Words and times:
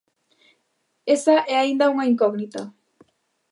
Esa 1.15 1.35
é 1.53 1.55
aínda 1.57 1.91
unha 1.93 2.09
incógnita. 2.13 2.61